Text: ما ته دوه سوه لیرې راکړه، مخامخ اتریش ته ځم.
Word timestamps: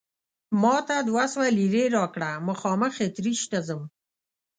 ما 0.61 0.75
ته 0.87 0.95
دوه 1.07 1.25
سوه 1.33 1.47
لیرې 1.57 1.85
راکړه، 1.97 2.31
مخامخ 2.47 2.93
اتریش 3.07 3.41
ته 3.51 3.59
ځم. 3.67 3.81